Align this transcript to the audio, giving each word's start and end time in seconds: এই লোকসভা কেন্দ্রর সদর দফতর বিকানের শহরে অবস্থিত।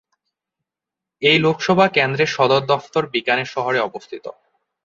এই 1.21 1.37
লোকসভা 1.39 1.85
কেন্দ্রর 1.87 2.29
সদর 2.29 2.61
দফতর 2.65 3.03
বিকানের 3.13 3.47
শহরে 3.47 3.79
অবস্থিত। 3.79 4.25